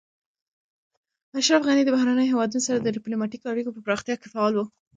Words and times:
اشرف 1.39 1.61
غني 1.67 1.83
د 1.85 1.89
بهرنیو 1.95 2.29
هیوادونو 2.31 2.65
سره 2.67 2.77
د 2.79 2.87
ډیپلوماتیکو 2.97 3.49
اړیکو 3.51 3.73
په 3.75 3.81
پراختیا 3.85 4.15
کې 4.19 4.27
فعال 4.33 4.53
و. 4.55 4.61